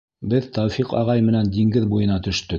Беҙ 0.31 0.45
Тәүфиҡ 0.55 0.95
ағай 1.03 1.25
менән 1.29 1.53
диңгеҙ 1.59 1.89
буйына 1.93 2.21
төштөк. 2.29 2.49